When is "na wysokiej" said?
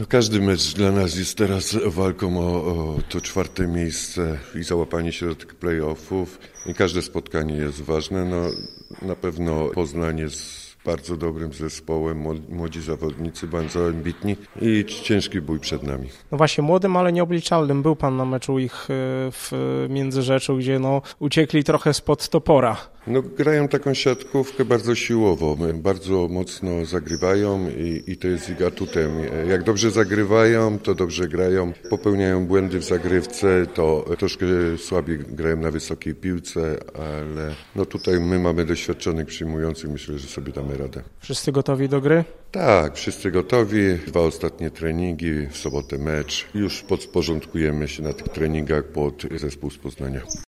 35.56-36.14